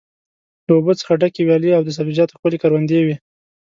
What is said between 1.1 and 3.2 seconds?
ډکې ویالې او د سبزیجاتو ښکلې کروندې وې.